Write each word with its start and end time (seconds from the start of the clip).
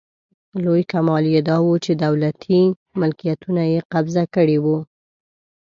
لوی 0.63 0.83
کمال 0.91 1.23
یې 1.33 1.41
داوو 1.49 1.73
چې 1.85 1.91
دولتي 2.05 2.59
ملکیتونه 2.99 3.61
یې 3.73 3.79
قبضه 3.93 4.23
کړي 4.35 4.57
وو. 4.63 4.77